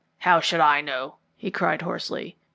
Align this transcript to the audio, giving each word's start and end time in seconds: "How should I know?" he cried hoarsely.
"How 0.21 0.39
should 0.39 0.61
I 0.61 0.81
know?" 0.81 1.17
he 1.37 1.51
cried 1.51 1.83
hoarsely. 1.83 2.35